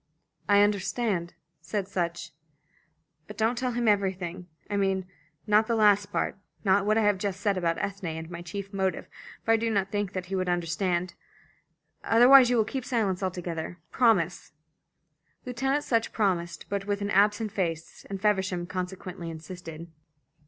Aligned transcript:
"I 0.49 0.61
understand," 0.63 1.35
said 1.61 1.87
Sutch. 1.87 2.31
"But 3.27 3.37
don't 3.37 3.55
tell 3.55 3.73
him 3.73 3.87
everything 3.87 4.47
I 4.67 4.75
mean, 4.75 5.05
not 5.45 5.67
the 5.67 5.75
last 5.75 6.11
part, 6.11 6.39
not 6.63 6.87
what 6.87 6.97
I 6.97 7.03
have 7.03 7.19
just 7.19 7.39
said 7.39 7.55
about 7.55 7.77
Ethne 7.77 8.17
and 8.17 8.27
my 8.27 8.41
chief 8.41 8.73
motive, 8.73 9.07
for 9.43 9.51
I 9.51 9.57
do 9.57 9.69
not 9.69 9.91
think 9.91 10.13
that 10.13 10.25
he 10.25 10.35
would 10.35 10.49
understand. 10.49 11.13
Otherwise 12.03 12.49
you 12.49 12.57
will 12.57 12.65
keep 12.65 12.83
silence 12.83 13.21
altogether. 13.21 13.77
Promise!" 13.91 14.53
Lieutenant 15.45 15.83
Sutch 15.83 16.11
promised, 16.11 16.65
but 16.67 16.87
with 16.87 17.01
an 17.01 17.11
absent 17.11 17.51
face, 17.51 18.03
and 18.09 18.19
Feversham 18.19 18.65
consequently 18.65 19.29
insisted. 19.29 19.85